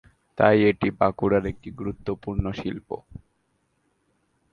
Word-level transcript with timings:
তাই 0.37 0.57
এটি 0.69 0.87
বাঁকুড়ার 0.99 1.43
একটি 1.51 1.69
গুরুত্বপূর্ণ 1.79 2.45
শিল্প। 2.51 2.89